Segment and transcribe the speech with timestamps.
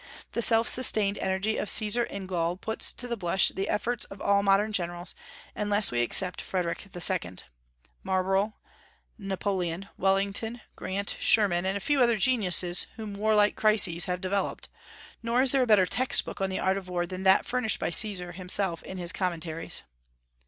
[0.31, 4.19] The self sustained energy of Caesar in Gaul puts to the blush the efforts of
[4.19, 5.13] all modern generals,
[5.55, 7.35] unless we except Frederic II.,
[8.01, 8.55] Marlborough,
[9.19, 14.69] Napoleon, Wellington, Grant, Sherman, and a few other great geniuses whom warlike crises have developed;
[15.21, 17.77] nor is there a better text book on the art of war than that furnished
[17.77, 19.83] by Caesar himself in his Commentaries.